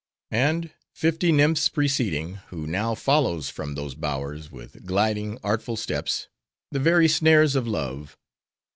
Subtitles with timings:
[0.33, 7.07] And, fifty nymphs preceding, who now follows from those bowers, with gliding, artful steps:—the very
[7.07, 8.17] snares of love!